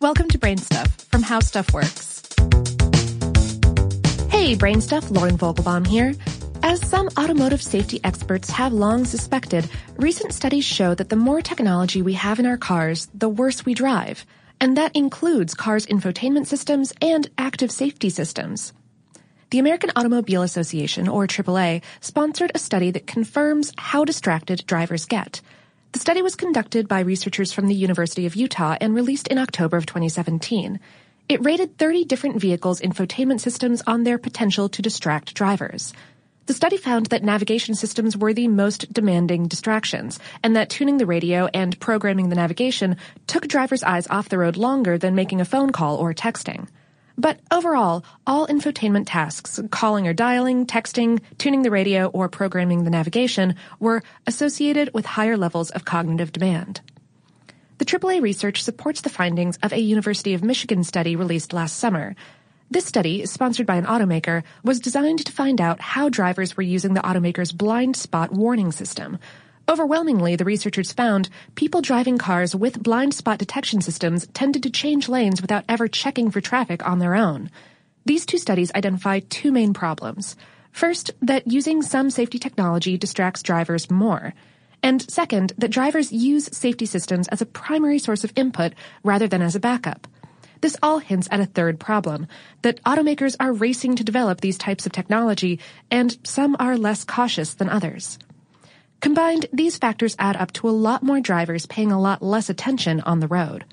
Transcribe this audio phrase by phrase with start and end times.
[0.00, 2.22] Welcome to BrainStuff from How Stuff Works.
[4.30, 6.14] Hey, BrainStuff, Lauren Vogelbaum here.
[6.62, 12.00] As some automotive safety experts have long suspected, recent studies show that the more technology
[12.00, 14.24] we have in our cars, the worse we drive.
[14.60, 18.72] And that includes cars' infotainment systems and active safety systems.
[19.50, 25.40] The American Automobile Association, or AAA, sponsored a study that confirms how distracted drivers get.
[25.92, 29.78] The study was conducted by researchers from the University of Utah and released in October
[29.78, 30.78] of 2017.
[31.30, 35.94] It rated 30 different vehicles' infotainment systems on their potential to distract drivers.
[36.44, 41.06] The study found that navigation systems were the most demanding distractions, and that tuning the
[41.06, 45.46] radio and programming the navigation took drivers' eyes off the road longer than making a
[45.46, 46.68] phone call or texting.
[47.18, 52.90] But overall, all infotainment tasks, calling or dialing, texting, tuning the radio, or programming the
[52.90, 56.80] navigation, were associated with higher levels of cognitive demand.
[57.78, 62.14] The AAA research supports the findings of a University of Michigan study released last summer.
[62.70, 66.94] This study, sponsored by an automaker, was designed to find out how drivers were using
[66.94, 69.18] the automaker's blind spot warning system,
[69.68, 75.10] Overwhelmingly, the researchers found people driving cars with blind spot detection systems tended to change
[75.10, 77.50] lanes without ever checking for traffic on their own.
[78.06, 80.36] These two studies identify two main problems.
[80.72, 84.32] First, that using some safety technology distracts drivers more.
[84.82, 88.72] And second, that drivers use safety systems as a primary source of input
[89.02, 90.06] rather than as a backup.
[90.62, 92.26] This all hints at a third problem,
[92.62, 95.60] that automakers are racing to develop these types of technology,
[95.90, 98.18] and some are less cautious than others.
[99.00, 103.00] Combined, these factors add up to a lot more drivers paying a lot less attention
[103.02, 103.64] on the road.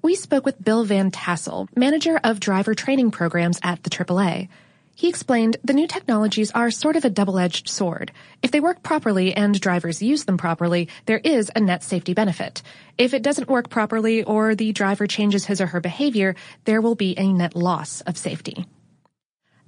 [0.00, 4.48] We spoke with Bill Van Tassel, manager of driver training programs at the AAA.
[4.94, 8.12] He explained the new technologies are sort of a double-edged sword.
[8.42, 12.62] If they work properly and drivers use them properly, there is a net safety benefit.
[12.96, 16.94] If it doesn't work properly or the driver changes his or her behavior, there will
[16.94, 18.64] be a net loss of safety.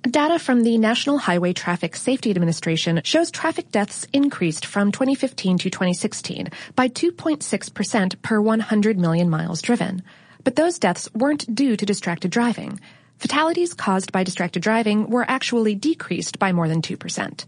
[0.03, 5.71] Data from the National Highway Traffic Safety Administration shows traffic deaths increased from 2015 to
[5.71, 10.05] 2016 by 2.6% per 100 million miles driven.
[10.45, 12.79] But those deaths weren't due to distracted driving.
[13.19, 17.45] Fatalities caused by distracted driving were actually decreased by more than 2%.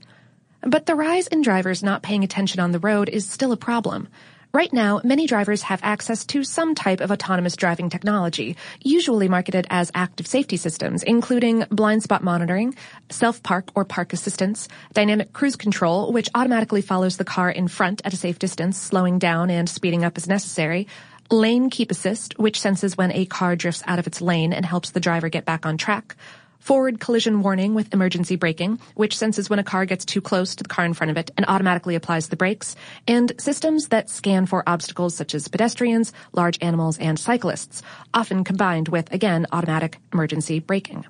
[0.62, 4.08] But the rise in drivers not paying attention on the road is still a problem.
[4.52, 9.64] Right now, many drivers have access to some type of autonomous driving technology, usually marketed
[9.70, 12.74] as active safety systems, including blind spot monitoring,
[13.10, 18.12] self-park or park assistance, dynamic cruise control, which automatically follows the car in front at
[18.12, 20.88] a safe distance, slowing down and speeding up as necessary,
[21.30, 24.90] lane keep assist, which senses when a car drifts out of its lane and helps
[24.90, 26.16] the driver get back on track,
[26.60, 30.62] forward collision warning with emergency braking, which senses when a car gets too close to
[30.62, 32.76] the car in front of it and automatically applies the brakes,
[33.08, 37.82] and systems that scan for obstacles such as pedestrians, large animals, and cyclists,
[38.14, 41.04] often combined with, again, automatic emergency braking.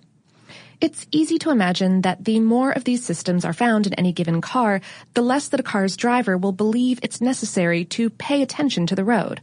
[0.80, 4.40] It's easy to imagine that the more of these systems are found in any given
[4.40, 4.80] car,
[5.12, 9.04] the less that a car's driver will believe it's necessary to pay attention to the
[9.04, 9.42] road.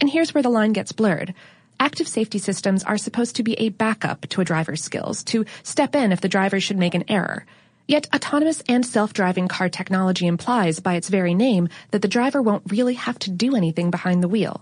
[0.00, 1.34] And here's where the line gets blurred.
[1.82, 5.96] Active safety systems are supposed to be a backup to a driver's skills, to step
[5.96, 7.44] in if the driver should make an error.
[7.88, 12.70] Yet autonomous and self-driving car technology implies by its very name that the driver won't
[12.70, 14.60] really have to do anything behind the wheel.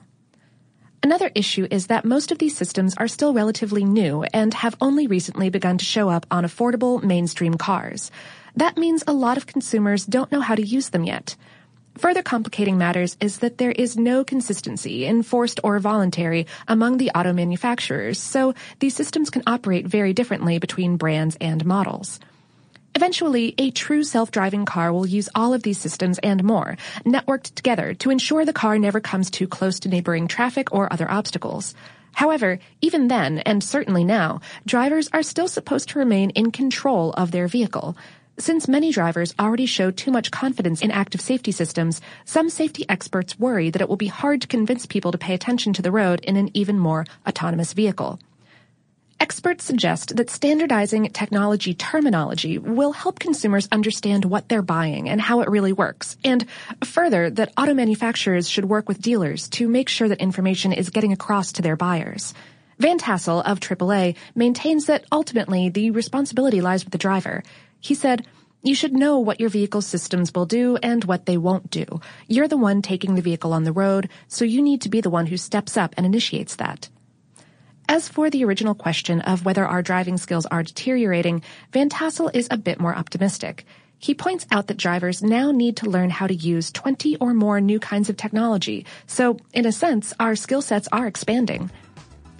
[1.03, 5.06] Another issue is that most of these systems are still relatively new and have only
[5.06, 8.10] recently begun to show up on affordable mainstream cars.
[8.56, 11.37] That means a lot of consumers don't know how to use them yet.
[12.00, 17.34] Further complicating matters is that there is no consistency, enforced or voluntary, among the auto
[17.34, 22.19] manufacturers, so these systems can operate very differently between brands and models.
[22.94, 27.93] Eventually, a true self-driving car will use all of these systems and more, networked together
[27.93, 31.75] to ensure the car never comes too close to neighboring traffic or other obstacles.
[32.12, 37.31] However, even then, and certainly now, drivers are still supposed to remain in control of
[37.31, 37.94] their vehicle.
[38.40, 43.38] Since many drivers already show too much confidence in active safety systems, some safety experts
[43.38, 46.20] worry that it will be hard to convince people to pay attention to the road
[46.20, 48.19] in an even more autonomous vehicle.
[49.20, 55.43] Experts suggest that standardizing technology terminology will help consumers understand what they're buying and how
[55.43, 56.46] it really works, and
[56.82, 61.12] further that auto manufacturers should work with dealers to make sure that information is getting
[61.12, 62.32] across to their buyers.
[62.78, 67.43] Van Tassel of AAA maintains that ultimately the responsibility lies with the driver.
[67.81, 68.27] He said,
[68.62, 72.00] you should know what your vehicle's systems will do and what they won't do.
[72.29, 75.09] You're the one taking the vehicle on the road, so you need to be the
[75.09, 76.91] one who steps up and initiates that.
[77.88, 81.43] As for the original question of whether our driving skills are deteriorating,
[81.73, 83.65] Van Tassel is a bit more optimistic.
[83.99, 87.61] He points out that drivers now need to learn how to use 20 or more
[87.61, 91.71] new kinds of technology, so in a sense, our skill sets are expanding.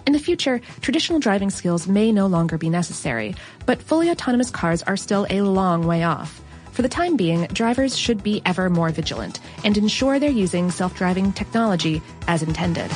[0.07, 4.81] In the future, traditional driving skills may no longer be necessary, but fully autonomous cars
[4.83, 6.41] are still a long way off.
[6.71, 11.33] For the time being, drivers should be ever more vigilant and ensure they're using self-driving
[11.33, 12.89] technology as intended.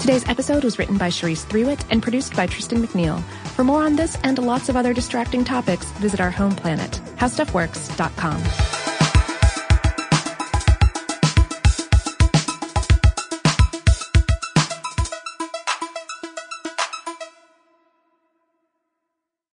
[0.00, 3.20] Today's episode was written by Cherise Threewitt and produced by Tristan McNeil.
[3.56, 8.75] For more on this and lots of other distracting topics, visit our home planet, howstuffworks.com.